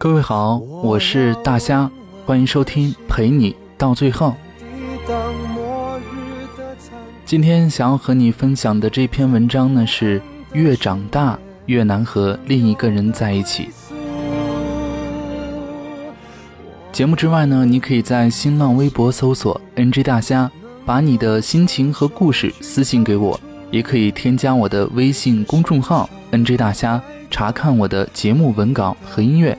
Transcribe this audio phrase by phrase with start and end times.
[0.00, 1.90] 各位好，我是大虾，
[2.24, 4.32] 欢迎收听陪你到最后。
[7.26, 10.22] 今天想要和你分享的这篇文章呢，是
[10.52, 13.70] 越长大越难和另一个人在一起。
[16.92, 20.48] 节目之外呢，你可以在新浪微博搜索 “NG 大虾”，
[20.86, 23.38] 把你的心情和故事私信给我，
[23.72, 29.58] 也可以添加我的微信公众号 “NG 大虾”，查看我的节目文稿和音乐，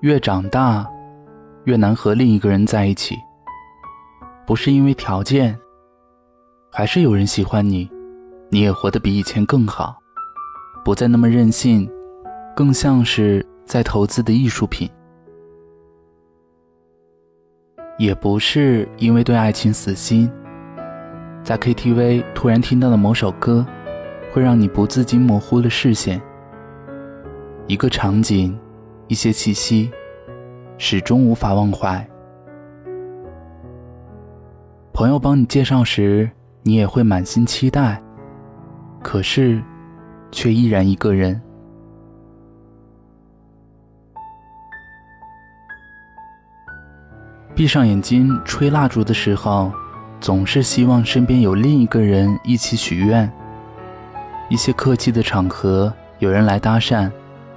[0.00, 0.88] 越长大，
[1.64, 3.16] 越难和另一个人在一起。
[4.46, 5.58] 不是因为条件，
[6.70, 7.90] 还是有人喜欢你，
[8.48, 9.96] 你也活得比以前更好，
[10.84, 11.90] 不再那么任性，
[12.54, 14.88] 更像是在投资的艺术品。
[17.98, 20.30] 也不是因为对爱情死心，
[21.42, 23.66] 在 KTV 突然听到的某首歌，
[24.32, 26.22] 会让你不自禁模糊了视线。
[27.66, 28.56] 一个场景，
[29.08, 29.90] 一些气息，
[30.76, 32.06] 始终无法忘怀。
[34.92, 36.30] 朋友帮你介绍时，
[36.62, 38.02] 你也会满心期待，
[39.02, 39.62] 可是，
[40.30, 41.40] 却依然一个人。
[47.54, 49.72] 闭上眼睛吹蜡烛的时候，
[50.20, 53.30] 总是希望身边有另一个人一起许愿。
[54.50, 57.10] 一些客气的场合，有人来搭讪，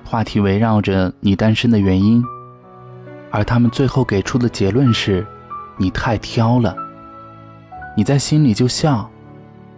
[0.04, 2.24] 话题围绕着你单身的原因，
[3.30, 5.26] 而他们最后给出的结论是：
[5.78, 6.76] 你太挑了。
[7.96, 9.10] 你在心里就笑，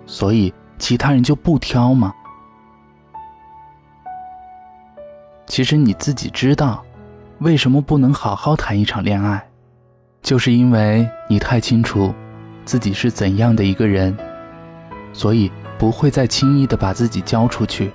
[0.05, 2.13] 所以其他人就不挑吗？
[5.45, 6.83] 其实你自己知道，
[7.39, 9.45] 为什么不能好好谈一场恋爱，
[10.21, 12.13] 就是因为你太清楚
[12.65, 14.17] 自己是怎样的一个人，
[15.11, 17.91] 所以不会再轻易的把自己交出去。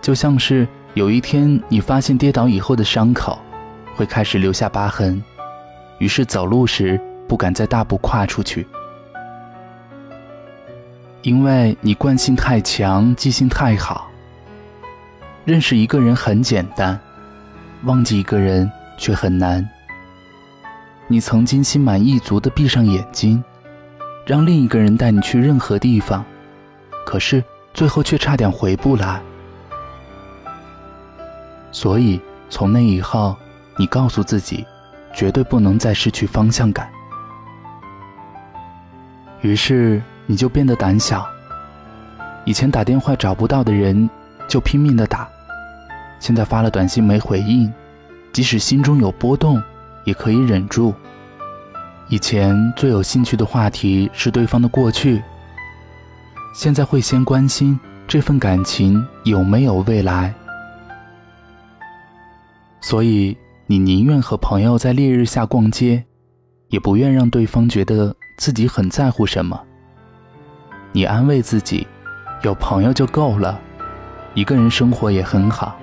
[0.00, 3.38] 就像是有一天你发现跌倒以后的伤口
[3.94, 5.22] 会开始留下疤痕，
[5.98, 8.66] 于是走路时不敢再大步跨出去。
[11.22, 14.10] 因为你惯性太强，记性太好。
[15.44, 16.98] 认识一个人很简单，
[17.84, 19.66] 忘记一个人却很难。
[21.06, 23.42] 你曾经心满意足的闭上眼睛，
[24.26, 26.24] 让另一个人带你去任何地方，
[27.06, 29.20] 可是最后却差点回不来。
[31.72, 33.36] 所以从那以后，
[33.76, 34.64] 你告诉自己，
[35.14, 36.90] 绝对不能再失去方向感。
[39.42, 40.02] 于是。
[40.26, 41.26] 你就变得胆小。
[42.44, 44.08] 以前打电话找不到的人，
[44.46, 45.26] 就拼命的打；
[46.20, 47.68] 现在发了短信没回应，
[48.32, 49.60] 即使心中有波动，
[50.04, 50.94] 也可以忍住。
[52.06, 55.20] 以前最有兴趣的话题是对方的过去，
[56.54, 57.76] 现在会先关心
[58.06, 60.32] 这份感情有没有未来。
[62.80, 63.36] 所以，
[63.66, 66.04] 你宁愿和朋友在烈日下逛街，
[66.68, 69.60] 也不愿让对方觉得自己很在乎什么。
[70.92, 71.86] 你安慰自己，
[72.42, 73.60] 有朋友就够了，
[74.34, 75.76] 一个人生活也很好。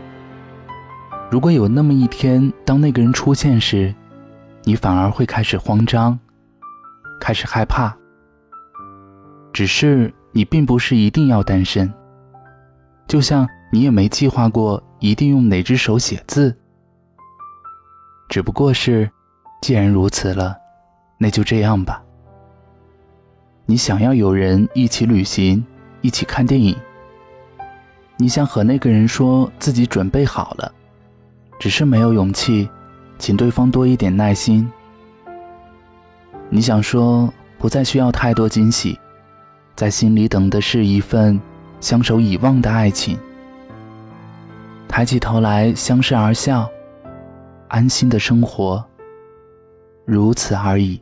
[1.29, 3.93] 如果有那么一天，当那个人出现时，
[4.63, 6.17] 你反而会开始慌张，
[7.21, 7.95] 开始害怕。
[9.53, 11.93] 只是你并不是一定要单身，
[13.07, 16.57] 就像你也没计划过一定用哪只手写字。
[18.29, 19.09] 只不过是，
[19.61, 20.57] 既然如此了，
[21.17, 22.03] 那就这样吧。
[23.65, 25.65] 你想要有人一起旅行，
[26.01, 26.75] 一起看电影。
[28.17, 30.71] 你想和那个人说自己准备好了，
[31.59, 32.69] 只是没有勇气，
[33.17, 34.69] 请对方多一点耐心。
[36.49, 38.99] 你想说不再需要太多惊喜，
[39.75, 41.39] 在心里等的是一份
[41.79, 43.17] 相守以望的爱情。
[44.87, 46.69] 抬起头来，相视而笑，
[47.69, 48.83] 安心的生活，
[50.05, 51.01] 如此而已。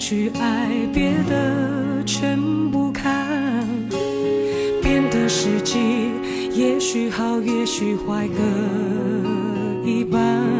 [0.00, 2.36] 去爱，别的全
[2.70, 3.28] 不看。
[4.82, 5.78] 变得实际。
[6.52, 8.42] 也许好，也许坏，各
[9.88, 10.59] 一半。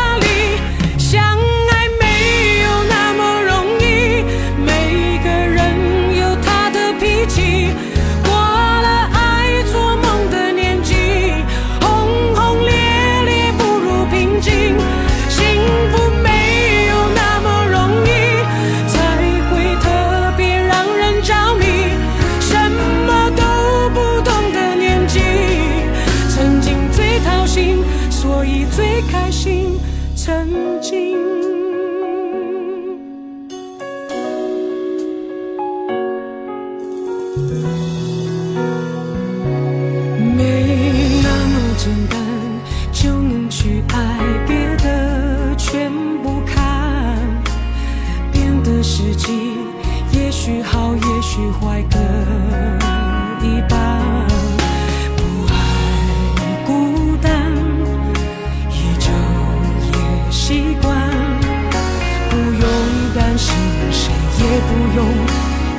[63.41, 63.55] 心
[63.89, 65.03] 谁也不用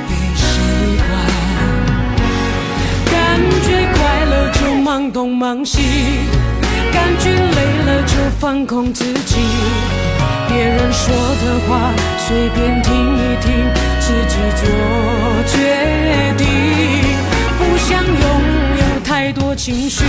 [0.09, 0.43] 被谁
[1.07, 1.09] 管，
[3.09, 3.15] 感
[3.63, 5.79] 觉快乐就忙东忙西，
[6.91, 9.37] 感觉累了就放空自己。
[10.49, 13.47] 别人说的话随便听一听，
[14.01, 14.63] 自己做
[15.47, 15.55] 决
[16.37, 16.45] 定。
[17.57, 18.23] 不想拥
[18.77, 20.03] 有太多情绪，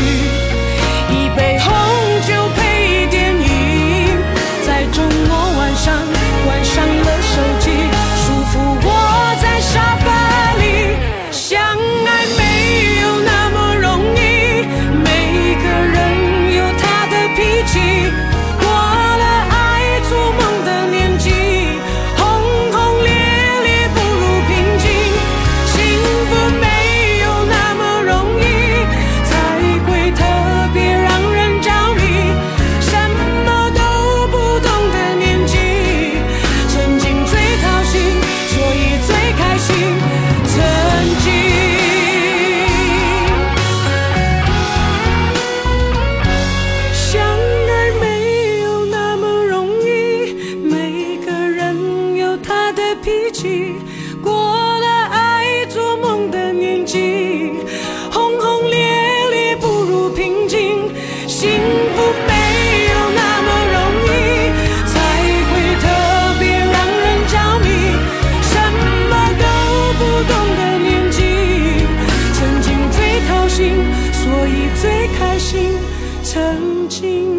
[76.89, 77.39] 情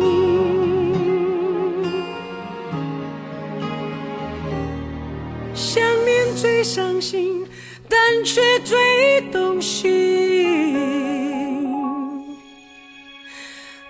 [5.53, 7.45] 想念最伤心
[7.87, 9.91] 但却最动心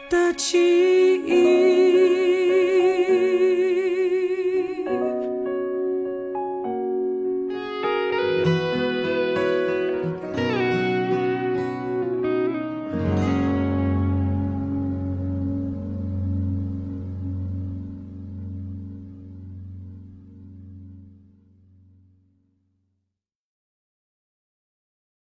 [0.10, 0.58] 的记
[1.26, 1.55] 忆